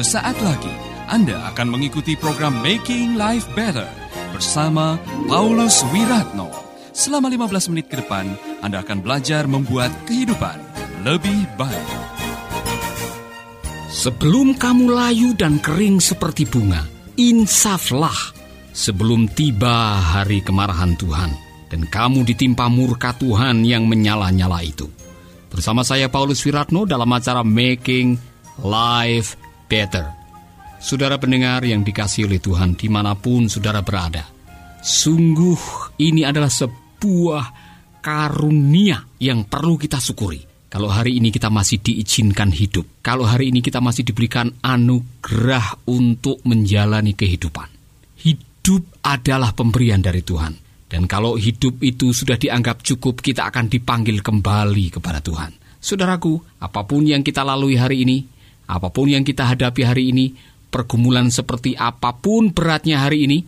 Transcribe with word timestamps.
Sesaat 0.00 0.40
lagi 0.40 0.72
Anda 1.12 1.52
akan 1.52 1.76
mengikuti 1.76 2.16
program 2.16 2.64
Making 2.64 3.20
Life 3.20 3.44
Better 3.52 3.84
bersama 4.32 4.96
Paulus 5.28 5.84
Wiratno. 5.92 6.48
Selama 6.96 7.28
15 7.28 7.68
menit 7.68 7.92
ke 7.92 8.00
depan, 8.00 8.32
Anda 8.64 8.80
akan 8.80 9.04
belajar 9.04 9.44
membuat 9.44 9.92
kehidupan 10.08 10.56
lebih 11.04 11.44
baik. 11.60 11.88
Sebelum 13.92 14.56
kamu 14.56 14.88
layu 14.88 15.36
dan 15.36 15.60
kering 15.60 16.00
seperti 16.00 16.48
bunga, 16.48 16.80
insaflah 17.20 18.32
sebelum 18.72 19.28
tiba 19.36 20.00
hari 20.00 20.40
kemarahan 20.40 20.96
Tuhan 20.96 21.28
dan 21.68 21.84
kamu 21.84 22.24
ditimpa 22.24 22.72
murka 22.72 23.12
Tuhan 23.20 23.68
yang 23.68 23.84
menyala-nyala 23.84 24.64
itu. 24.64 24.88
Bersama 25.52 25.84
saya 25.84 26.08
Paulus 26.08 26.40
Wiratno 26.40 26.88
dalam 26.88 27.12
acara 27.12 27.44
Making 27.44 28.16
Life 28.64 29.39
Better. 29.70 30.10
Saudara 30.82 31.14
pendengar 31.14 31.62
yang 31.62 31.86
dikasih 31.86 32.26
oleh 32.26 32.42
Tuhan 32.42 32.74
di 32.74 32.90
mana 32.90 33.14
pun 33.14 33.46
saudara 33.46 33.86
berada. 33.86 34.26
Sungguh 34.82 35.94
ini 36.02 36.26
adalah 36.26 36.50
sebuah 36.50 37.44
karunia 38.02 38.98
yang 39.22 39.46
perlu 39.46 39.78
kita 39.78 40.02
syukuri. 40.02 40.42
Kalau 40.66 40.90
hari 40.90 41.22
ini 41.22 41.30
kita 41.30 41.50
masih 41.50 41.78
diizinkan 41.78 42.50
hidup, 42.50 43.02
kalau 43.02 43.26
hari 43.26 43.54
ini 43.54 43.62
kita 43.62 43.78
masih 43.78 44.02
diberikan 44.02 44.50
anugerah 44.58 45.86
untuk 45.86 46.42
menjalani 46.46 47.14
kehidupan. 47.14 47.70
Hidup 48.22 48.82
adalah 49.06 49.54
pemberian 49.54 50.02
dari 50.02 50.22
Tuhan. 50.26 50.54
Dan 50.90 51.06
kalau 51.06 51.38
hidup 51.38 51.78
itu 51.86 52.10
sudah 52.10 52.34
dianggap 52.34 52.82
cukup, 52.82 53.22
kita 53.22 53.46
akan 53.46 53.70
dipanggil 53.70 54.18
kembali 54.18 54.98
kepada 54.98 55.22
Tuhan. 55.22 55.54
Saudaraku, 55.78 56.58
apa 56.58 56.82
pun 56.82 57.06
yang 57.06 57.22
kita 57.22 57.46
lalui 57.46 57.78
hari 57.78 58.02
ini, 58.02 58.26
apa 58.70 58.94
pun 58.94 59.10
yang 59.10 59.26
kita 59.26 59.50
hadapi 59.50 59.82
hari 59.82 60.14
ini, 60.14 60.30
pergumulan 60.70 61.26
seperti 61.34 61.74
apa 61.74 62.14
pun 62.14 62.54
beratnya 62.54 63.02
hari 63.02 63.26
ini, 63.26 63.38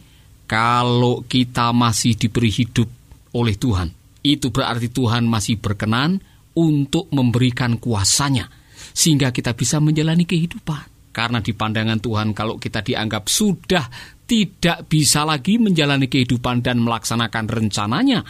kalau 0.50 1.22
kita 1.22 1.70
masih 1.70 2.18
diberi 2.18 2.50
hidup 2.50 2.90
oleh 3.38 3.54
Tuhan, 3.54 3.88
itu 4.26 4.50
berarti 4.50 4.90
Tuhan 4.90 5.24
masih 5.24 5.62
berkenan 5.62 6.18
untuk 6.58 7.06
memberikan 7.14 7.78
kuasanya, 7.78 8.50
sehingga 8.92 9.30
kita 9.30 9.54
bisa 9.54 9.78
menjalani 9.78 10.26
kehidupan. 10.26 11.12
Karena 11.12 11.44
di 11.44 11.52
pandangan 11.52 12.00
Tuhan 12.00 12.32
kalau 12.32 12.56
kita 12.56 12.80
dianggap 12.80 13.28
sudah 13.28 13.84
tidak 14.24 14.88
bisa 14.88 15.28
lagi 15.28 15.60
menjalani 15.60 16.08
kehidupan 16.08 16.64
dan 16.64 16.80
melaksanakan 16.80 17.46
rencananya, 17.52 18.24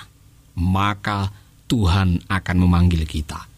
maka 0.58 1.30
Tuhan 1.70 2.26
akan 2.26 2.56
memanggil 2.58 3.06
kita. 3.06 3.51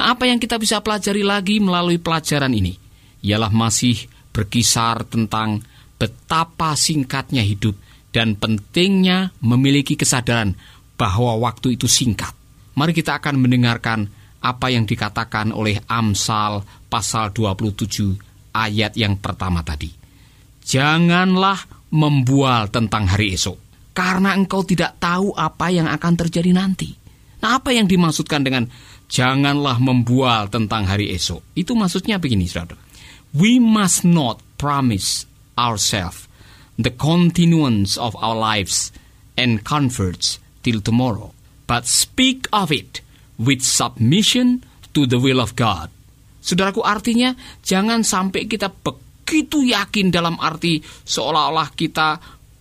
Nah, 0.00 0.16
apa 0.16 0.24
yang 0.24 0.40
kita 0.40 0.56
bisa 0.56 0.80
pelajari 0.80 1.20
lagi 1.20 1.60
melalui 1.60 2.00
pelajaran 2.00 2.56
ini? 2.56 2.72
Ialah 3.20 3.52
masih 3.52 4.08
berkisar 4.32 5.04
tentang 5.04 5.60
betapa 6.00 6.72
singkatnya 6.72 7.44
hidup 7.44 7.76
dan 8.08 8.32
pentingnya 8.32 9.28
memiliki 9.44 10.00
kesadaran 10.00 10.56
bahwa 10.96 11.36
waktu 11.44 11.76
itu 11.76 11.84
singkat. 11.84 12.32
Mari 12.80 12.96
kita 12.96 13.20
akan 13.20 13.44
mendengarkan 13.44 14.08
apa 14.40 14.72
yang 14.72 14.88
dikatakan 14.88 15.52
oleh 15.52 15.76
Amsal 15.84 16.64
pasal 16.88 17.36
27 17.36 18.56
ayat 18.56 18.96
yang 18.96 19.20
pertama 19.20 19.60
tadi. 19.60 19.92
Janganlah 20.64 21.92
membual 21.92 22.72
tentang 22.72 23.04
hari 23.04 23.36
esok, 23.36 23.60
karena 23.92 24.32
engkau 24.32 24.64
tidak 24.64 24.96
tahu 24.96 25.36
apa 25.36 25.68
yang 25.68 25.92
akan 25.92 26.16
terjadi 26.16 26.56
nanti. 26.56 26.88
Nah, 27.44 27.60
apa 27.60 27.76
yang 27.76 27.84
dimaksudkan 27.84 28.40
dengan 28.40 28.64
janganlah 29.10 29.76
membual 29.82 30.46
tentang 30.48 30.86
hari 30.86 31.10
esok? 31.10 31.42
Itu 31.58 31.74
maksudnya 31.74 32.22
begini, 32.22 32.46
saudara. 32.46 32.78
We 33.34 33.58
must 33.58 34.06
not 34.06 34.38
promise 34.56 35.26
ourselves 35.58 36.30
the 36.80 36.94
continuance 36.94 37.98
of 38.00 38.16
our 38.18 38.38
lives 38.38 38.94
and 39.36 39.60
comforts 39.66 40.40
till 40.64 40.80
tomorrow, 40.80 41.34
but 41.68 41.84
speak 41.84 42.48
of 42.54 42.72
it 42.72 43.04
with 43.36 43.60
submission 43.60 44.64
to 44.96 45.04
the 45.04 45.20
will 45.20 45.38
of 45.38 45.54
God. 45.58 45.92
Saudaraku, 46.40 46.80
artinya 46.80 47.36
jangan 47.60 48.00
sampai 48.00 48.48
kita 48.48 48.72
begitu 48.72 49.60
yakin 49.60 50.08
dalam 50.08 50.40
arti 50.40 50.80
seolah-olah 50.82 51.70
kita 51.76 52.16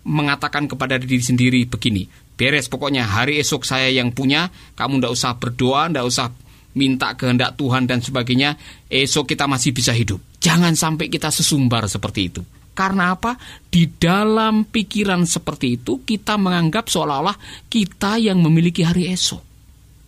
mengatakan 0.06 0.68
kepada 0.68 1.00
diri 1.00 1.20
sendiri 1.20 1.64
begini, 1.66 2.06
beres 2.40 2.72
pokoknya 2.72 3.04
hari 3.04 3.44
esok 3.44 3.68
saya 3.68 3.92
yang 3.92 4.16
punya, 4.16 4.48
kamu 4.80 5.04
ndak 5.04 5.12
usah 5.12 5.36
berdoa, 5.36 5.92
ndak 5.92 6.08
usah 6.08 6.32
minta 6.80 7.12
kehendak 7.20 7.60
Tuhan 7.60 7.84
dan 7.84 8.00
sebagainya, 8.00 8.56
esok 8.88 9.36
kita 9.36 9.44
masih 9.44 9.76
bisa 9.76 9.92
hidup. 9.92 10.24
Jangan 10.40 10.72
sampai 10.80 11.12
kita 11.12 11.28
sesumbar 11.28 11.92
seperti 11.92 12.32
itu. 12.32 12.42
Karena 12.72 13.12
apa? 13.12 13.36
Di 13.68 13.92
dalam 13.92 14.64
pikiran 14.64 15.28
seperti 15.28 15.76
itu 15.76 16.00
kita 16.08 16.40
menganggap 16.40 16.88
seolah-olah 16.88 17.36
kita 17.68 18.16
yang 18.16 18.40
memiliki 18.40 18.88
hari 18.88 19.12
esok. 19.12 19.44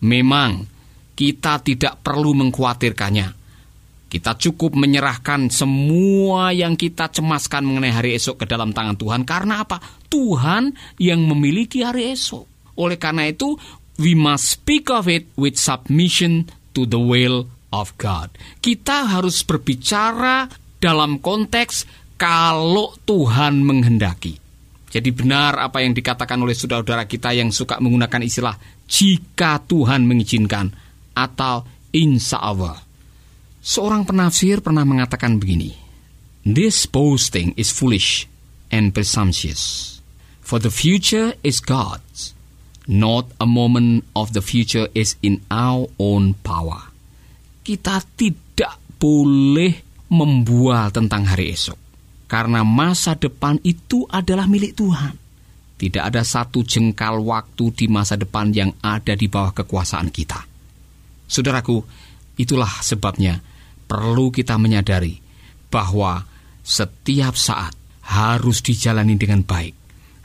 Memang 0.08 0.64
kita 1.12 1.60
tidak 1.60 2.00
perlu 2.00 2.32
mengkhawatirkannya. 2.32 3.41
Kita 4.12 4.36
cukup 4.36 4.76
menyerahkan 4.76 5.48
semua 5.48 6.52
yang 6.52 6.76
kita 6.76 7.08
cemaskan 7.08 7.64
mengenai 7.64 7.96
hari 7.96 8.12
esok 8.20 8.44
ke 8.44 8.46
dalam 8.46 8.76
tangan 8.76 9.00
Tuhan. 9.00 9.24
Karena 9.24 9.64
apa? 9.64 9.80
Tuhan 10.12 10.76
yang 11.00 11.24
memiliki 11.24 11.80
hari 11.80 12.12
esok. 12.12 12.76
Oleh 12.76 13.00
karena 13.00 13.32
itu, 13.32 13.56
we 13.96 14.12
must 14.12 14.60
speak 14.60 14.92
of 14.92 15.08
it 15.08 15.32
with 15.40 15.56
submission 15.56 16.52
to 16.76 16.84
the 16.84 17.00
will 17.00 17.48
of 17.72 17.96
God. 17.96 18.36
Kita 18.60 19.08
harus 19.08 19.48
berbicara 19.48 20.52
dalam 20.84 21.24
konteks 21.24 21.88
kalau 22.20 22.92
Tuhan 23.08 23.64
menghendaki. 23.64 24.36
Jadi 24.92 25.10
benar 25.16 25.56
apa 25.56 25.80
yang 25.80 25.96
dikatakan 25.96 26.36
oleh 26.36 26.52
saudara-saudara 26.52 27.08
kita 27.08 27.32
yang 27.32 27.48
suka 27.48 27.80
menggunakan 27.80 28.28
istilah 28.28 28.60
jika 28.92 29.64
Tuhan 29.64 30.04
mengizinkan 30.04 30.68
atau 31.16 31.64
insya 31.96 32.44
Allah. 32.44 32.91
Seorang 33.62 34.10
penafsir 34.10 34.58
pernah 34.58 34.82
mengatakan 34.82 35.38
begini, 35.38 35.78
This 36.42 36.90
boasting 36.90 37.54
is 37.54 37.70
foolish 37.70 38.26
and 38.74 38.90
presumptuous, 38.90 40.02
for 40.42 40.58
the 40.58 40.74
future 40.74 41.38
is 41.46 41.62
God's, 41.62 42.34
not 42.90 43.30
a 43.38 43.46
moment 43.46 44.10
of 44.18 44.34
the 44.34 44.42
future 44.42 44.90
is 44.98 45.14
in 45.22 45.46
our 45.54 45.86
own 46.02 46.34
power. 46.42 46.90
Kita 47.62 48.02
tidak 48.18 48.82
boleh 48.98 50.10
membual 50.10 50.90
tentang 50.90 51.30
hari 51.30 51.54
esok, 51.54 51.78
karena 52.26 52.66
masa 52.66 53.14
depan 53.14 53.62
itu 53.62 54.10
adalah 54.10 54.50
milik 54.50 54.74
Tuhan. 54.74 55.14
Tidak 55.78 56.02
ada 56.02 56.26
satu 56.26 56.66
jengkal 56.66 57.22
waktu 57.22 57.70
di 57.78 57.86
masa 57.86 58.18
depan 58.18 58.50
yang 58.58 58.74
ada 58.82 59.14
di 59.14 59.30
bawah 59.30 59.54
kekuasaan 59.54 60.10
kita. 60.10 60.50
Saudaraku, 61.30 61.78
itulah 62.42 62.82
sebabnya 62.82 63.51
perlu 63.92 64.32
kita 64.32 64.56
menyadari 64.56 65.20
bahwa 65.68 66.24
setiap 66.64 67.36
saat 67.36 67.76
harus 68.08 68.64
dijalani 68.64 69.20
dengan 69.20 69.44
baik. 69.44 69.76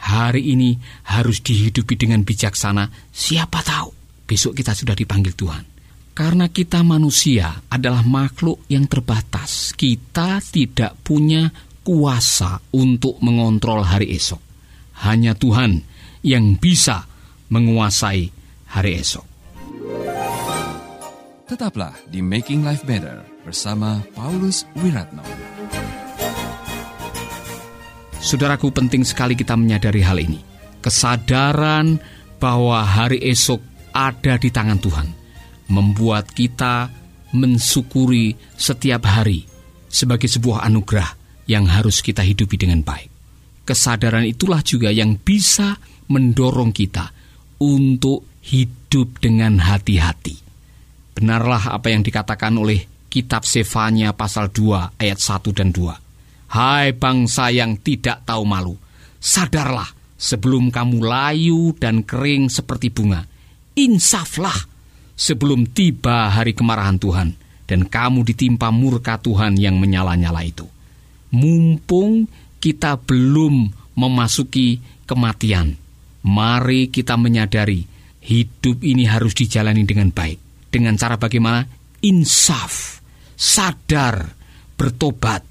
Hari 0.06 0.54
ini 0.54 0.78
harus 1.10 1.42
dihidupi 1.42 1.98
dengan 1.98 2.22
bijaksana. 2.22 3.10
Siapa 3.10 3.66
tahu 3.66 3.90
besok 4.22 4.54
kita 4.54 4.70
sudah 4.70 4.94
dipanggil 4.94 5.34
Tuhan. 5.34 5.66
Karena 6.14 6.46
kita 6.46 6.86
manusia 6.86 7.66
adalah 7.66 8.06
makhluk 8.06 8.62
yang 8.70 8.86
terbatas. 8.86 9.74
Kita 9.74 10.38
tidak 10.38 11.02
punya 11.02 11.50
kuasa 11.82 12.62
untuk 12.70 13.18
mengontrol 13.18 13.82
hari 13.82 14.14
esok. 14.14 14.38
Hanya 15.02 15.34
Tuhan 15.34 15.82
yang 16.22 16.54
bisa 16.54 17.02
menguasai 17.50 18.30
hari 18.78 19.02
esok. 19.02 19.35
Tetaplah 21.46 21.94
di 22.10 22.18
Making 22.26 22.66
Life 22.66 22.82
Better 22.82 23.22
bersama 23.46 24.02
Paulus 24.18 24.66
Wiratno. 24.82 25.22
Saudaraku 28.18 28.74
penting 28.74 29.06
sekali 29.06 29.38
kita 29.38 29.54
menyadari 29.54 30.02
hal 30.02 30.18
ini. 30.18 30.42
Kesadaran 30.82 32.02
bahwa 32.42 32.82
hari 32.82 33.22
esok 33.22 33.62
ada 33.94 34.34
di 34.42 34.50
tangan 34.50 34.82
Tuhan 34.82 35.06
membuat 35.70 36.34
kita 36.34 36.90
mensyukuri 37.30 38.34
setiap 38.58 39.06
hari 39.06 39.46
sebagai 39.86 40.26
sebuah 40.26 40.66
anugerah 40.66 41.14
yang 41.46 41.70
harus 41.70 42.02
kita 42.02 42.26
hidupi 42.26 42.58
dengan 42.58 42.82
baik. 42.82 43.06
Kesadaran 43.62 44.26
itulah 44.26 44.66
juga 44.66 44.90
yang 44.90 45.14
bisa 45.14 45.78
mendorong 46.10 46.74
kita 46.74 47.14
untuk 47.62 48.26
hidup 48.42 49.22
dengan 49.22 49.62
hati-hati. 49.62 50.45
Benarlah 51.16 51.72
apa 51.72 51.88
yang 51.88 52.04
dikatakan 52.04 52.52
oleh 52.60 53.08
kitab 53.08 53.48
Sefanya 53.48 54.12
pasal 54.12 54.52
2 54.52 55.00
ayat 55.00 55.16
1 55.16 55.48
dan 55.56 55.72
2. 55.72 56.52
Hai 56.52 56.92
bangsa 56.92 57.48
yang 57.48 57.80
tidak 57.80 58.28
tahu 58.28 58.44
malu, 58.44 58.76
sadarlah 59.16 59.88
sebelum 60.20 60.68
kamu 60.68 61.00
layu 61.00 61.72
dan 61.80 62.04
kering 62.04 62.52
seperti 62.52 62.92
bunga. 62.92 63.24
Insaflah 63.80 64.68
sebelum 65.16 65.72
tiba 65.72 66.28
hari 66.28 66.52
kemarahan 66.52 67.00
Tuhan 67.00 67.28
dan 67.64 67.88
kamu 67.88 68.20
ditimpa 68.20 68.68
murka 68.68 69.16
Tuhan 69.16 69.56
yang 69.56 69.80
menyala-nyala 69.80 70.44
itu. 70.44 70.68
mumpung 71.32 72.28
kita 72.60 73.00
belum 73.00 73.72
memasuki 73.98 74.78
kematian, 75.08 75.74
mari 76.22 76.92
kita 76.92 77.18
menyadari 77.18 77.82
hidup 78.22 78.84
ini 78.84 79.04
harus 79.08 79.34
dijalani 79.34 79.82
dengan 79.82 80.14
baik. 80.14 80.45
Dengan 80.68 80.98
cara 80.98 81.16
bagaimana? 81.16 81.64
Insaf, 82.04 83.00
sadar, 83.34 84.34
bertobat. 84.76 85.42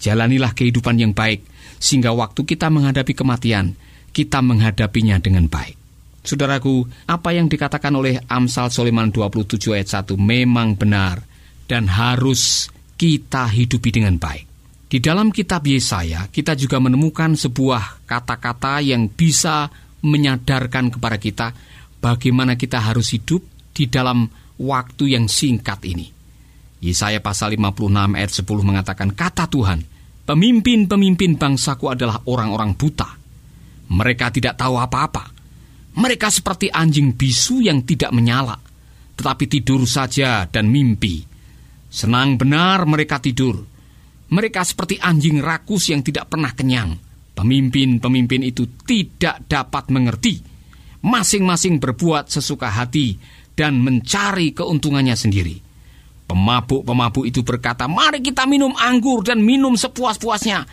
Jalanilah 0.00 0.52
kehidupan 0.52 1.00
yang 1.00 1.16
baik, 1.16 1.46
sehingga 1.80 2.12
waktu 2.12 2.44
kita 2.44 2.68
menghadapi 2.68 3.16
kematian, 3.16 3.72
kita 4.12 4.44
menghadapinya 4.44 5.16
dengan 5.16 5.48
baik. 5.48 5.80
Saudaraku, 6.24 6.84
apa 7.08 7.36
yang 7.36 7.48
dikatakan 7.52 7.92
oleh 7.92 8.16
Amsal 8.28 8.72
Soleman 8.72 9.12
27 9.12 9.76
ayat 9.76 10.08
1 10.08 10.16
memang 10.16 10.72
benar 10.76 11.20
dan 11.68 11.88
harus 11.88 12.72
kita 12.96 13.48
hidupi 13.48 13.92
dengan 13.92 14.16
baik. 14.16 14.48
Di 14.88 15.02
dalam 15.04 15.28
kitab 15.28 15.66
Yesaya, 15.68 16.28
kita 16.32 16.56
juga 16.56 16.80
menemukan 16.80 17.36
sebuah 17.36 18.06
kata-kata 18.08 18.80
yang 18.80 19.10
bisa 19.10 19.68
menyadarkan 20.04 20.92
kepada 20.92 21.16
kita 21.16 21.46
bagaimana 21.98 22.54
kita 22.54 22.80
harus 22.80 23.16
hidup 23.16 23.44
di 23.72 23.88
dalam 23.88 24.28
waktu 24.60 25.18
yang 25.18 25.26
singkat 25.26 25.82
ini. 25.86 26.10
Yesaya 26.84 27.18
pasal 27.24 27.56
56 27.56 28.18
ayat 28.18 28.30
10 28.30 28.44
mengatakan, 28.68 29.08
Kata 29.16 29.48
Tuhan, 29.48 29.80
pemimpin-pemimpin 30.28 31.40
bangsaku 31.40 31.94
adalah 31.94 32.20
orang-orang 32.28 32.76
buta. 32.76 33.08
Mereka 33.88 34.32
tidak 34.34 34.60
tahu 34.60 34.76
apa-apa 34.76 35.34
mereka 35.94 36.26
seperti 36.26 36.74
anjing 36.74 37.14
bisu 37.14 37.62
yang 37.62 37.86
tidak 37.86 38.10
menyala, 38.10 38.58
tetapi 39.14 39.46
tidur 39.46 39.86
saja 39.86 40.42
dan 40.50 40.66
mimpi. 40.66 41.22
Senang 41.86 42.34
benar 42.34 42.82
mereka 42.90 43.22
tidur. 43.22 43.62
Mereka 44.34 44.66
seperti 44.66 44.98
anjing 44.98 45.38
rakus 45.38 45.94
yang 45.94 46.02
tidak 46.02 46.26
pernah 46.26 46.50
kenyang. 46.50 46.98
Pemimpin-pemimpin 47.38 48.42
itu 48.42 48.66
tidak 48.82 49.46
dapat 49.46 49.94
mengerti. 49.94 50.42
Masing-masing 51.04 51.78
berbuat 51.78 52.26
sesuka 52.26 52.74
hati 52.74 53.14
dan 53.54 53.78
mencari 53.80 54.54
keuntungannya 54.54 55.14
sendiri. 55.14 55.56
Pemabuk-pemabuk 56.26 57.26
itu 57.26 57.46
berkata, 57.46 57.86
"Mari 57.86 58.22
kita 58.22 58.46
minum 58.46 58.74
anggur 58.74 59.22
dan 59.22 59.42
minum 59.42 59.78
sepuas-puasnya. 59.78 60.66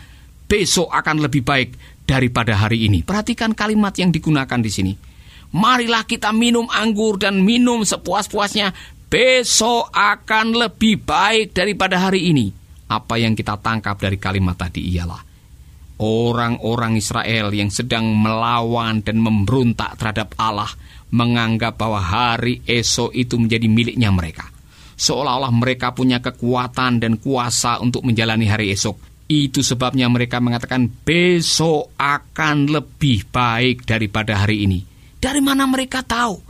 Besok 0.46 0.90
akan 0.90 1.22
lebih 1.22 1.42
baik 1.46 2.02
daripada 2.04 2.58
hari 2.58 2.90
ini." 2.90 3.06
Perhatikan 3.06 3.54
kalimat 3.54 3.94
yang 3.98 4.10
digunakan 4.10 4.58
di 4.58 4.70
sini 4.72 4.92
marilah 5.52 6.08
kita 6.08 6.32
minum 6.32 6.66
anggur 6.72 7.20
dan 7.20 7.44
minum 7.44 7.84
sepuas-puasnya. 7.84 8.72
Besok 9.12 9.92
akan 9.92 10.56
lebih 10.56 11.04
baik 11.04 11.52
daripada 11.52 12.08
hari 12.08 12.32
ini. 12.32 12.48
Apa 12.88 13.20
yang 13.20 13.36
kita 13.36 13.60
tangkap 13.60 14.00
dari 14.00 14.16
kalimat 14.16 14.56
tadi 14.56 14.88
ialah 14.88 15.20
orang-orang 16.00 16.96
Israel 16.96 17.52
yang 17.52 17.68
sedang 17.68 18.08
melawan 18.16 19.04
dan 19.04 19.20
memberontak 19.20 20.00
terhadap 20.00 20.32
Allah 20.40 20.72
menganggap 21.12 21.76
bahwa 21.76 22.00
hari 22.00 22.64
esok 22.64 23.12
itu 23.12 23.36
menjadi 23.36 23.68
miliknya 23.68 24.08
mereka. 24.08 24.48
Seolah-olah 24.96 25.52
mereka 25.52 25.92
punya 25.92 26.24
kekuatan 26.24 27.02
dan 27.02 27.20
kuasa 27.20 27.78
untuk 27.84 28.02
menjalani 28.08 28.48
hari 28.48 28.72
esok. 28.72 29.28
Itu 29.28 29.64
sebabnya 29.64 30.08
mereka 30.08 30.40
mengatakan 30.40 30.88
besok 30.88 31.92
akan 31.96 32.68
lebih 32.68 33.28
baik 33.28 33.84
daripada 33.84 34.44
hari 34.44 34.64
ini. 34.68 34.80
Dari 35.22 35.40
mana 35.40 35.68
mereka 35.68 36.02
tahu 36.02 36.40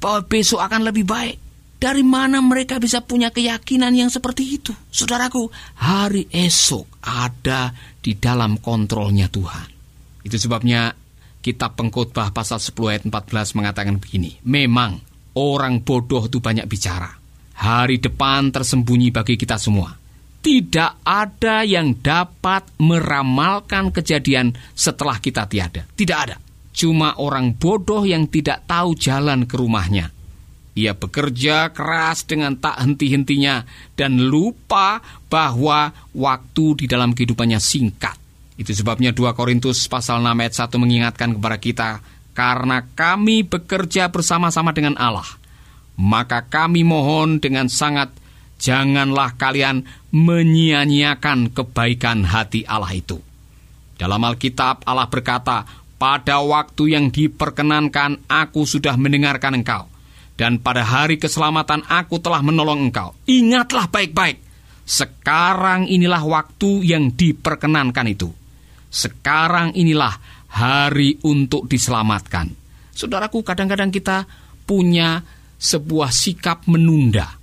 bahwa 0.00 0.20
besok 0.24 0.60
akan 0.62 0.86
lebih 0.88 1.04
baik? 1.04 1.36
Dari 1.80 2.04
mana 2.04 2.44
mereka 2.44 2.76
bisa 2.76 3.00
punya 3.00 3.32
keyakinan 3.32 3.96
yang 3.96 4.12
seperti 4.12 4.60
itu? 4.60 4.72
Saudaraku, 4.92 5.48
hari 5.80 6.28
esok 6.28 7.00
ada 7.00 7.72
di 8.04 8.20
dalam 8.20 8.60
kontrolnya 8.60 9.32
Tuhan. 9.32 9.68
Itu 10.20 10.36
sebabnya 10.36 10.92
kitab 11.40 11.76
pengkhotbah 11.76 12.32
pasal 12.32 12.60
10 12.60 12.76
ayat 12.92 13.02
14 13.08 13.58
mengatakan 13.58 13.96
begini. 13.96 14.40
Memang 14.44 15.00
orang 15.36 15.80
bodoh 15.80 16.28
itu 16.28 16.40
banyak 16.40 16.68
bicara. 16.68 17.10
Hari 17.60 18.00
depan 18.00 18.48
tersembunyi 18.48 19.12
bagi 19.12 19.36
kita 19.36 19.60
semua. 19.60 19.92
Tidak 20.40 21.04
ada 21.04 21.60
yang 21.64 22.00
dapat 22.00 22.80
meramalkan 22.80 23.92
kejadian 23.92 24.56
setelah 24.72 25.20
kita 25.20 25.44
tiada. 25.44 25.84
Tidak 25.84 26.16
ada 26.16 26.36
cuma 26.70 27.18
orang 27.18 27.52
bodoh 27.58 28.06
yang 28.06 28.30
tidak 28.30 28.64
tahu 28.64 28.94
jalan 28.94 29.44
ke 29.44 29.54
rumahnya. 29.58 30.08
Ia 30.78 30.94
bekerja 30.94 31.74
keras 31.74 32.24
dengan 32.24 32.54
tak 32.56 32.78
henti-hentinya 32.78 33.66
dan 33.98 34.22
lupa 34.30 35.02
bahwa 35.26 35.90
waktu 36.14 36.64
di 36.80 36.86
dalam 36.86 37.10
kehidupannya 37.12 37.58
singkat. 37.58 38.16
Itu 38.60 38.76
sebabnya 38.76 39.16
2 39.16 39.32
Korintus 39.32 39.88
pasal 39.88 40.20
6 40.20 40.36
ayat 40.36 40.54
1 40.68 40.76
mengingatkan 40.76 41.32
kepada 41.32 41.56
kita, 41.56 41.90
karena 42.36 42.84
kami 42.92 43.40
bekerja 43.40 44.12
bersama-sama 44.12 44.76
dengan 44.76 45.00
Allah, 45.00 45.24
maka 45.96 46.44
kami 46.44 46.84
mohon 46.84 47.40
dengan 47.40 47.72
sangat 47.72 48.12
janganlah 48.60 49.40
kalian 49.40 49.88
menyia-nyiakan 50.12 51.56
kebaikan 51.56 52.28
hati 52.28 52.68
Allah 52.68 52.92
itu. 52.92 53.16
Dalam 53.96 54.20
Alkitab 54.20 54.84
Allah 54.84 55.08
berkata, 55.08 55.64
pada 56.00 56.40
waktu 56.40 56.96
yang 56.96 57.12
diperkenankan 57.12 58.24
aku 58.28 58.64
sudah 58.64 58.96
mendengarkan 58.96 59.60
engkau. 59.60 59.84
Dan 60.40 60.56
pada 60.56 60.80
hari 60.80 61.20
keselamatan 61.20 61.84
aku 61.84 62.16
telah 62.16 62.40
menolong 62.40 62.88
engkau. 62.88 63.12
Ingatlah 63.28 63.92
baik-baik. 63.92 64.40
Sekarang 64.88 65.84
inilah 65.84 66.24
waktu 66.24 66.80
yang 66.88 67.12
diperkenankan 67.12 68.08
itu. 68.08 68.39
Sekarang 68.90 69.70
inilah 69.72 70.18
hari 70.50 71.16
untuk 71.22 71.70
diselamatkan. 71.70 72.50
Saudaraku, 72.90 73.46
kadang-kadang 73.46 73.94
kita 73.94 74.26
punya 74.66 75.22
sebuah 75.56 76.10
sikap 76.10 76.66
menunda. 76.66 77.38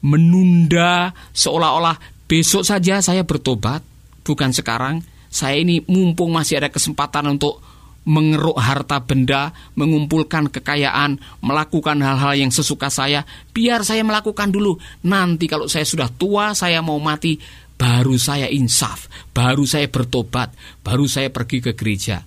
Menunda 0.00 1.12
seolah-olah 1.36 2.00
besok 2.24 2.64
saja 2.64 3.04
saya 3.04 3.22
bertobat, 3.22 3.84
bukan 4.24 4.50
sekarang 4.50 5.04
saya 5.28 5.60
ini 5.60 5.84
mumpung 5.84 6.32
masih 6.32 6.62
ada 6.62 6.72
kesempatan 6.72 7.36
untuk 7.36 7.60
mengeruk 8.06 8.54
harta 8.54 9.02
benda, 9.02 9.50
mengumpulkan 9.74 10.46
kekayaan, 10.46 11.18
melakukan 11.42 11.98
hal-hal 11.98 12.38
yang 12.38 12.54
sesuka 12.54 12.86
saya, 12.86 13.26
biar 13.50 13.82
saya 13.82 14.06
melakukan 14.06 14.54
dulu. 14.54 14.78
Nanti 15.02 15.50
kalau 15.50 15.66
saya 15.66 15.82
sudah 15.82 16.06
tua, 16.14 16.54
saya 16.54 16.78
mau 16.86 17.02
mati, 17.02 17.34
baru 17.76 18.16
saya 18.16 18.48
insaf, 18.48 19.08
baru 19.36 19.64
saya 19.68 19.88
bertobat, 19.88 20.52
baru 20.80 21.04
saya 21.06 21.28
pergi 21.28 21.60
ke 21.60 21.72
gereja. 21.76 22.24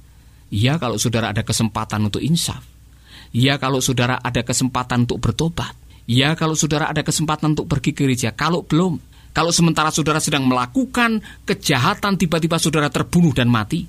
Ya 0.50 0.82
kalau 0.82 0.98
saudara 0.98 1.30
ada 1.30 1.46
kesempatan 1.46 2.10
untuk 2.10 2.22
insaf. 2.26 2.66
Ya 3.30 3.62
kalau 3.62 3.82
saudara 3.82 4.18
ada 4.18 4.42
kesempatan 4.42 5.06
untuk 5.06 5.22
bertobat. 5.22 5.78
Ya 6.10 6.34
kalau 6.34 6.58
saudara 6.58 6.90
ada 6.90 7.06
kesempatan 7.06 7.54
untuk 7.54 7.70
pergi 7.70 7.94
ke 7.94 8.02
gereja. 8.06 8.34
Kalau 8.34 8.66
belum, 8.66 8.98
kalau 9.30 9.54
sementara 9.54 9.94
saudara 9.94 10.18
sedang 10.18 10.50
melakukan 10.50 11.22
kejahatan, 11.46 12.18
tiba-tiba 12.18 12.58
saudara 12.58 12.90
terbunuh 12.90 13.30
dan 13.30 13.46
mati, 13.46 13.86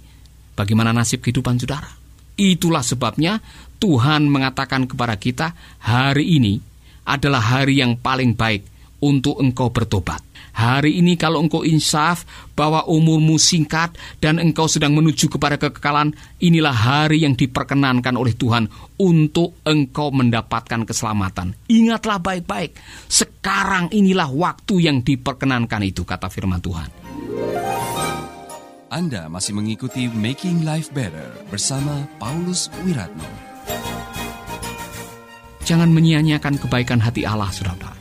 bagaimana 0.52 0.93
nasib 0.93 1.25
kehidupan 1.25 1.57
saudara? 1.57 1.88
Itulah 2.37 2.85
sebabnya 2.85 3.40
Tuhan 3.81 4.29
mengatakan 4.29 4.85
kepada 4.85 5.17
kita, 5.17 5.57
hari 5.81 6.37
ini 6.37 6.61
adalah 7.09 7.40
hari 7.40 7.81
yang 7.81 7.97
paling 7.97 8.37
baik 8.37 8.69
untuk 9.00 9.40
engkau 9.40 9.73
bertobat. 9.73 10.29
Hari 10.50 10.99
ini 10.99 11.14
kalau 11.14 11.40
engkau 11.40 11.62
insaf 11.62 12.26
bahwa 12.52 12.85
umurmu 12.85 13.38
singkat 13.40 13.97
dan 14.18 14.37
engkau 14.42 14.66
sedang 14.66 14.92
menuju 14.92 15.30
kepada 15.30 15.56
kekekalan, 15.56 16.12
inilah 16.42 16.75
hari 16.75 17.23
yang 17.25 17.38
diperkenankan 17.38 18.18
oleh 18.18 18.35
Tuhan 18.35 18.68
untuk 19.00 19.62
engkau 19.64 20.12
mendapatkan 20.12 20.85
keselamatan. 20.85 21.56
Ingatlah 21.70 22.18
baik-baik, 22.20 22.76
sekarang 23.09 23.88
inilah 23.94 24.28
waktu 24.28 24.90
yang 24.90 25.00
diperkenankan 25.00 25.80
itu, 25.87 26.04
kata 26.04 26.28
firman 26.28 26.61
Tuhan. 26.61 26.88
Anda 28.90 29.30
masih 29.30 29.54
mengikuti 29.54 30.11
Making 30.11 30.66
Life 30.66 30.90
Better 30.90 31.30
bersama 31.47 32.11
Paulus 32.18 32.66
Wiratno. 32.82 33.23
Jangan 35.62 35.94
menyia-nyiakan 35.94 36.59
kebaikan 36.59 36.99
hati 36.99 37.23
Allah, 37.23 37.47
saudara. 37.54 38.00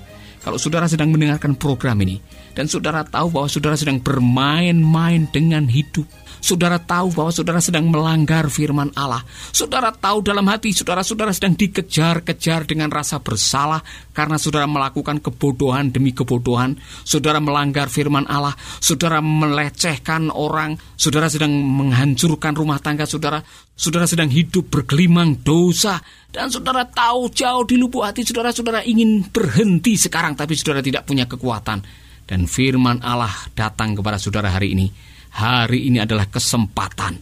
Kalau 0.50 0.58
saudara 0.58 0.90
sedang 0.90 1.14
mendengarkan 1.14 1.54
program 1.54 2.02
ini, 2.02 2.18
dan 2.60 2.68
saudara 2.68 3.08
tahu 3.08 3.32
bahwa 3.32 3.48
saudara 3.48 3.80
sedang 3.80 4.04
bermain-main 4.04 5.32
dengan 5.32 5.64
hidup, 5.72 6.04
saudara 6.44 6.76
tahu 6.76 7.16
bahwa 7.16 7.32
saudara 7.32 7.64
sedang 7.64 7.88
melanggar 7.88 8.52
firman 8.52 8.92
Allah, 9.00 9.24
saudara 9.56 9.96
tahu 9.96 10.20
dalam 10.20 10.44
hati 10.44 10.76
saudara-saudara 10.76 11.32
sedang 11.32 11.56
dikejar-kejar 11.56 12.68
dengan 12.68 12.92
rasa 12.92 13.24
bersalah 13.24 13.80
karena 14.12 14.36
saudara 14.36 14.68
melakukan 14.68 15.24
kebodohan 15.24 15.96
demi 15.96 16.12
kebodohan, 16.12 16.76
saudara 17.08 17.40
melanggar 17.40 17.88
firman 17.88 18.28
Allah, 18.28 18.52
saudara 18.84 19.24
melecehkan 19.24 20.28
orang, 20.28 20.76
saudara 21.00 21.32
sedang 21.32 21.56
menghancurkan 21.64 22.60
rumah 22.60 22.84
tangga 22.84 23.08
saudara, 23.08 23.40
saudara 23.72 24.04
sedang 24.04 24.28
hidup 24.28 24.68
bergelimang 24.68 25.40
dosa, 25.48 26.04
dan 26.28 26.52
saudara 26.52 26.84
tahu 26.84 27.32
jauh 27.32 27.64
di 27.64 27.80
lubuk 27.80 28.04
hati 28.04 28.28
saudara-saudara 28.28 28.84
ingin 28.84 29.32
berhenti 29.32 29.96
sekarang, 29.96 30.36
tapi 30.36 30.60
saudara 30.60 30.84
tidak 30.84 31.08
punya 31.08 31.24
kekuatan. 31.24 32.09
Dan 32.30 32.46
firman 32.46 33.02
Allah 33.02 33.34
datang 33.58 33.98
kepada 33.98 34.22
saudara 34.22 34.54
hari 34.54 34.78
ini, 34.78 34.86
hari 35.34 35.90
ini 35.90 35.98
adalah 35.98 36.30
kesempatan, 36.30 37.18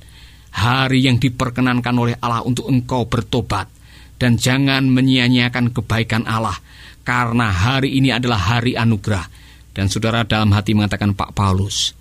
hari 0.52 1.08
yang 1.08 1.16
diperkenankan 1.16 1.96
oleh 1.96 2.20
Allah 2.20 2.44
untuk 2.44 2.68
engkau 2.68 3.08
bertobat, 3.08 3.72
dan 4.20 4.36
jangan 4.36 4.84
menyia-nyiakan 4.92 5.72
kebaikan 5.72 6.28
Allah, 6.28 6.60
karena 7.08 7.48
hari 7.48 7.96
ini 7.96 8.12
adalah 8.12 8.60
hari 8.60 8.76
anugerah. 8.76 9.32
Dan 9.72 9.88
saudara 9.88 10.28
dalam 10.28 10.52
hati 10.52 10.76
mengatakan 10.76 11.16
Pak 11.16 11.32
Paulus, 11.32 11.96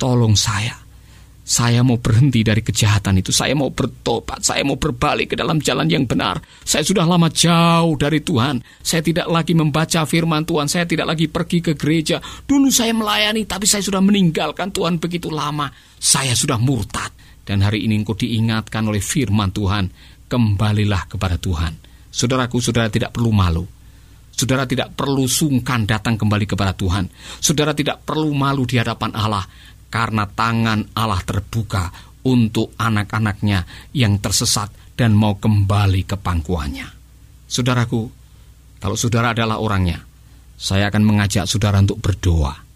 tolong 0.00 0.32
saya, 0.32 0.72
saya 1.48 1.80
mau 1.80 1.96
berhenti 1.96 2.44
dari 2.44 2.60
kejahatan 2.60 3.24
itu. 3.24 3.32
Saya 3.32 3.56
mau 3.56 3.72
bertobat. 3.72 4.44
Saya 4.44 4.68
mau 4.68 4.76
berbalik 4.76 5.32
ke 5.32 5.36
dalam 5.40 5.64
jalan 5.64 5.88
yang 5.88 6.04
benar. 6.04 6.44
Saya 6.60 6.84
sudah 6.84 7.08
lama 7.08 7.32
jauh 7.32 7.96
dari 7.96 8.20
Tuhan. 8.20 8.60
Saya 8.84 9.00
tidak 9.00 9.32
lagi 9.32 9.56
membaca 9.56 10.04
firman 10.04 10.44
Tuhan. 10.44 10.68
Saya 10.68 10.84
tidak 10.84 11.08
lagi 11.08 11.24
pergi 11.24 11.64
ke 11.64 11.72
gereja. 11.72 12.20
Dulu 12.20 12.68
saya 12.68 12.92
melayani, 12.92 13.48
tapi 13.48 13.64
saya 13.64 13.80
sudah 13.80 14.04
meninggalkan 14.04 14.68
Tuhan 14.76 15.00
begitu 15.00 15.32
lama. 15.32 15.72
Saya 15.96 16.36
sudah 16.36 16.60
murtad. 16.60 17.16
Dan 17.48 17.64
hari 17.64 17.88
ini 17.88 17.96
engkau 17.96 18.12
diingatkan 18.12 18.84
oleh 18.84 19.00
firman 19.00 19.48
Tuhan. 19.48 19.88
Kembalilah 20.28 21.08
kepada 21.08 21.40
Tuhan. 21.40 21.72
Saudaraku, 22.12 22.60
saudara 22.60 22.92
tidak 22.92 23.16
perlu 23.16 23.32
malu. 23.32 23.64
Saudara 24.36 24.68
tidak 24.68 24.92
perlu 24.92 25.24
sungkan 25.24 25.88
datang 25.88 26.20
kembali 26.20 26.44
kepada 26.44 26.76
Tuhan. 26.76 27.08
Saudara 27.40 27.72
tidak 27.72 28.04
perlu 28.04 28.36
malu 28.36 28.68
di 28.68 28.76
hadapan 28.76 29.16
Allah 29.16 29.42
karena 29.88 30.28
tangan 30.28 30.92
Allah 30.96 31.20
terbuka 31.24 31.88
untuk 32.28 32.76
anak-anaknya 32.76 33.64
yang 33.96 34.20
tersesat 34.20 34.68
dan 34.98 35.16
mau 35.16 35.38
kembali 35.40 36.04
ke 36.04 36.16
pangkuannya. 36.20 36.88
Saudaraku, 37.48 38.02
kalau 38.78 38.96
saudara 38.98 39.32
adalah 39.32 39.58
orangnya, 39.58 40.04
saya 40.58 40.90
akan 40.90 41.02
mengajak 41.06 41.46
saudara 41.46 41.78
untuk 41.78 42.02
berdoa. 42.02 42.66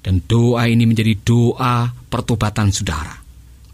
Dan 0.00 0.22
doa 0.22 0.70
ini 0.70 0.86
menjadi 0.86 1.18
doa 1.18 1.90
pertobatan 1.90 2.70
saudara. 2.70 3.14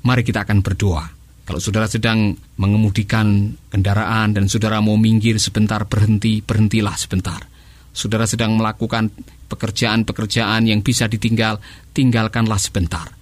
Mari 0.02 0.22
kita 0.24 0.48
akan 0.48 0.64
berdoa. 0.64 1.04
Kalau 1.42 1.60
saudara 1.60 1.84
sedang 1.84 2.32
mengemudikan 2.56 3.52
kendaraan 3.68 4.32
dan 4.32 4.48
saudara 4.48 4.80
mau 4.80 4.96
minggir 4.96 5.36
sebentar, 5.36 5.84
berhenti, 5.84 6.40
berhentilah 6.40 6.96
sebentar. 6.96 7.51
Saudara 7.92 8.24
sedang 8.24 8.56
melakukan 8.56 9.12
pekerjaan-pekerjaan 9.52 10.64
yang 10.64 10.80
bisa 10.80 11.04
ditinggal, 11.06 11.60
tinggalkanlah 11.92 12.56
sebentar. 12.56 13.12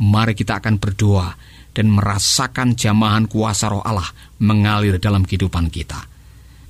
Mari 0.00 0.32
kita 0.32 0.58
akan 0.58 0.80
berdoa 0.80 1.36
dan 1.76 1.92
merasakan 1.92 2.72
jamahan 2.72 3.28
kuasa 3.28 3.68
roh 3.68 3.84
Allah 3.84 4.08
mengalir 4.40 4.96
dalam 4.96 5.28
kehidupan 5.28 5.68
kita. 5.68 6.08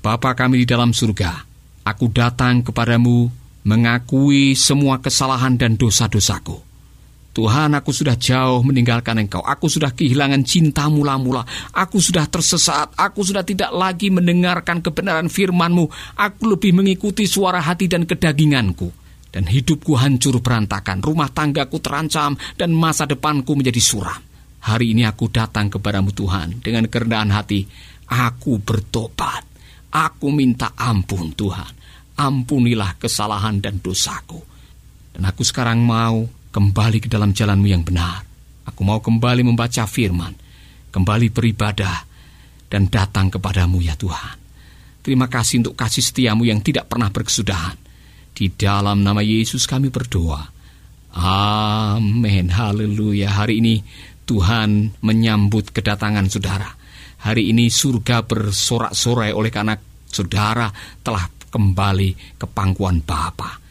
Bapa 0.03 0.35
kami 0.35 0.61
di 0.61 0.67
dalam 0.67 0.91
surga, 0.91 1.31
aku 1.87 2.11
datang 2.11 2.61
kepadamu 2.61 3.31
mengakui 3.65 4.53
semua 4.53 5.01
kesalahan 5.01 5.57
dan 5.57 5.79
dosa-dosaku. 5.79 6.64
Tuhan, 7.35 7.75
aku 7.75 7.91
sudah 7.91 8.15
jauh 8.15 8.63
meninggalkan 8.63 9.19
Engkau. 9.19 9.43
Aku 9.43 9.67
sudah 9.67 9.91
kehilangan 9.91 10.39
cinta 10.47 10.87
mula-mula. 10.87 11.43
Aku 11.75 11.99
sudah 11.99 12.23
tersesat. 12.31 12.95
Aku 12.95 13.27
sudah 13.27 13.43
tidak 13.43 13.75
lagi 13.75 14.07
mendengarkan 14.07 14.79
kebenaran 14.79 15.27
firman-Mu. 15.27 16.15
Aku 16.15 16.55
lebih 16.55 16.71
mengikuti 16.71 17.27
suara 17.27 17.59
hati 17.59 17.91
dan 17.91 18.07
kedaginganku 18.07 18.87
dan 19.35 19.51
hidupku 19.51 19.99
hancur 19.99 20.39
berantakan, 20.39 21.03
rumah 21.03 21.27
tanggaku 21.27 21.83
terancam, 21.83 22.39
dan 22.55 22.71
masa 22.71 23.03
depanku 23.03 23.51
menjadi 23.51 23.83
suram. 23.83 24.23
Hari 24.63 24.95
ini 24.95 25.03
aku 25.03 25.27
datang 25.27 25.67
kepadamu 25.67 26.15
Tuhan 26.15 26.63
dengan 26.63 26.87
kerendahan 26.87 27.35
hati. 27.35 27.67
Aku 28.07 28.63
bertobat. 28.63 29.43
Aku 29.91 30.31
minta 30.31 30.71
ampun 30.79 31.35
Tuhan. 31.35 31.83
Ampunilah 32.15 32.95
kesalahan 32.95 33.59
dan 33.59 33.83
dosaku. 33.83 34.39
Dan 35.11 35.27
aku 35.27 35.43
sekarang 35.43 35.83
mau 35.83 36.23
kembali 36.55 37.03
ke 37.03 37.11
dalam 37.11 37.35
jalanmu 37.35 37.67
yang 37.67 37.83
benar. 37.83 38.23
Aku 38.63 38.87
mau 38.87 39.03
kembali 39.03 39.43
membaca 39.43 39.83
firman. 39.83 40.31
Kembali 40.87 41.27
beribadah. 41.27 42.07
Dan 42.71 42.87
datang 42.87 43.27
kepadamu 43.27 43.83
ya 43.83 43.99
Tuhan. 43.99 44.39
Terima 45.03 45.27
kasih 45.27 45.61
untuk 45.61 45.75
kasih 45.75 46.01
setiamu 46.01 46.47
yang 46.47 46.63
tidak 46.63 46.87
pernah 46.87 47.11
berkesudahan. 47.11 47.75
Di 48.31 48.55
dalam 48.55 49.03
nama 49.03 49.19
Yesus 49.19 49.67
kami 49.67 49.91
berdoa. 49.91 50.47
Amin. 51.19 52.47
Haleluya. 52.47 53.35
Hari 53.35 53.59
ini 53.59 53.75
Tuhan 54.23 54.95
menyambut 55.03 55.75
kedatangan 55.75 56.31
saudara. 56.31 56.71
Hari 57.21 57.51
ini 57.51 57.67
surga 57.67 58.23
bersorak-sorai 58.23 59.35
oleh 59.35 59.51
karena 59.51 59.75
saudara 60.07 60.71
telah 61.03 61.27
kembali 61.51 62.39
ke 62.39 62.47
pangkuan 62.47 63.03
Bapa. 63.03 63.64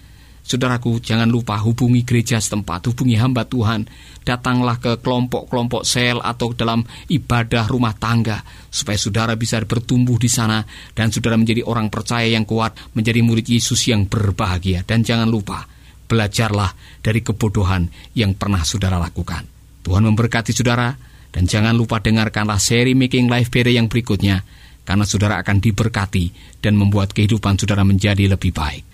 Saudaraku, 0.44 1.00
jangan 1.00 1.24
lupa 1.24 1.56
hubungi 1.56 2.04
gereja 2.04 2.36
setempat, 2.36 2.92
hubungi 2.92 3.16
hamba 3.16 3.48
Tuhan. 3.48 3.88
Datanglah 4.28 4.76
ke 4.76 5.00
kelompok-kelompok 5.00 5.88
sel 5.88 6.20
atau 6.20 6.52
dalam 6.52 6.84
ibadah 7.08 7.64
rumah 7.64 7.96
tangga, 7.96 8.44
supaya 8.68 9.00
saudara 9.00 9.40
bisa 9.40 9.56
bertumbuh 9.64 10.20
di 10.20 10.28
sana 10.28 10.60
dan 10.92 11.08
saudara 11.08 11.40
menjadi 11.40 11.64
orang 11.64 11.88
percaya 11.88 12.28
yang 12.28 12.44
kuat, 12.44 12.76
menjadi 12.92 13.24
murid 13.24 13.48
Yesus 13.48 13.88
yang 13.88 14.04
berbahagia. 14.04 14.84
Dan 14.84 15.00
jangan 15.00 15.32
lupa, 15.32 15.64
belajarlah 16.12 17.00
dari 17.00 17.24
kebodohan 17.24 17.88
yang 18.12 18.36
pernah 18.36 18.68
saudara 18.68 19.00
lakukan. 19.00 19.48
Tuhan 19.80 20.04
memberkati 20.04 20.52
saudara, 20.52 20.92
dan 21.32 21.48
jangan 21.48 21.72
lupa 21.72 22.04
dengarkanlah 22.04 22.60
seri 22.60 22.92
Making 22.92 23.32
Life 23.32 23.48
Better 23.48 23.72
yang 23.72 23.88
berikutnya, 23.88 24.44
karena 24.84 25.08
saudara 25.08 25.40
akan 25.40 25.56
diberkati 25.64 26.60
dan 26.60 26.76
membuat 26.76 27.16
kehidupan 27.16 27.56
saudara 27.56 27.80
menjadi 27.80 28.28
lebih 28.28 28.52
baik. 28.52 28.93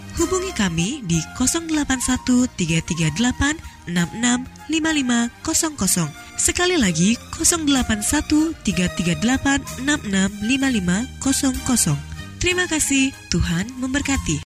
Hubungi 0.21 0.53
kami 0.53 1.01
di 1.09 1.17
081338 1.33 2.53
665500. 3.89 6.13
Sekali 6.37 6.77
lagi 6.77 7.17
081338 7.41 9.81
665500. 9.81 11.97
Terima 12.37 12.69
kasih, 12.69 13.09
Tuhan 13.33 13.65
memberkati. 13.81 14.45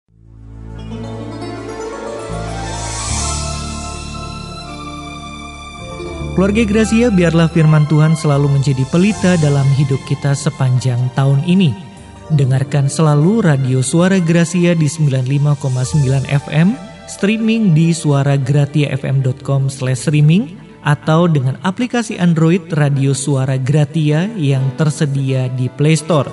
Keluarga 6.36 6.68
Gracia, 6.68 7.08
biarlah 7.12 7.48
firman 7.52 7.84
Tuhan 7.88 8.16
selalu 8.16 8.48
menjadi 8.60 8.84
pelita 8.88 9.36
dalam 9.40 9.64
hidup 9.76 10.00
kita 10.08 10.32
sepanjang 10.32 11.12
tahun 11.12 11.44
ini. 11.44 11.85
Dengarkan 12.26 12.90
selalu 12.90 13.46
radio 13.46 13.78
Suara 13.86 14.18
Gracia 14.18 14.74
di 14.74 14.90
95,9 14.90 16.26
FM, 16.26 16.74
streaming 17.06 17.70
di 17.70 17.94
suaragratiafm.com 17.94 19.70
streaming 19.70 20.58
atau 20.82 21.30
dengan 21.30 21.54
aplikasi 21.62 22.18
Android 22.18 22.66
Radio 22.74 23.14
Suara 23.14 23.54
Gratia 23.62 24.26
yang 24.34 24.74
tersedia 24.74 25.46
di 25.54 25.70
Play 25.70 25.94
Store. 25.94 26.26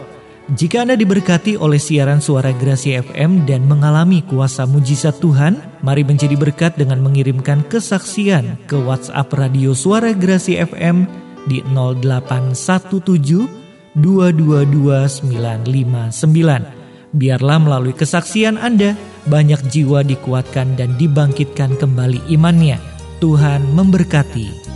Jika 0.58 0.82
Anda 0.82 0.98
diberkati 0.98 1.62
oleh 1.62 1.78
siaran 1.78 2.26
Suara 2.26 2.50
Gracia 2.58 3.06
FM 3.06 3.46
dan 3.46 3.62
mengalami 3.70 4.26
kuasa 4.26 4.66
mujizat 4.66 5.22
Tuhan, 5.22 5.62
mari 5.86 6.02
menjadi 6.02 6.34
berkat 6.34 6.74
dengan 6.74 7.06
mengirimkan 7.06 7.62
kesaksian 7.70 8.58
ke 8.66 8.82
WhatsApp 8.82 9.30
Radio 9.30 9.78
Suara 9.78 10.10
Gracia 10.18 10.66
FM 10.66 11.06
di 11.46 11.62
0817 11.70 13.63
222959. 13.98 16.84
Biarlah 17.14 17.62
melalui 17.62 17.94
kesaksian 17.94 18.58
Anda, 18.58 18.98
banyak 19.30 19.70
jiwa 19.70 20.02
dikuatkan 20.02 20.74
dan 20.74 20.98
dibangkitkan 20.98 21.78
kembali 21.78 22.26
imannya. 22.34 22.82
Tuhan 23.22 23.62
memberkati. 23.78 24.73